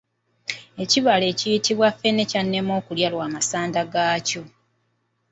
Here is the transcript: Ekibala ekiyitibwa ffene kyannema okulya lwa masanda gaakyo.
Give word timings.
Ekibala 0.83 1.25
ekiyitibwa 1.31 1.87
ffene 1.93 2.23
kyannema 2.31 2.71
okulya 2.79 3.07
lwa 3.13 3.27
masanda 3.33 3.81
gaakyo. 3.93 4.43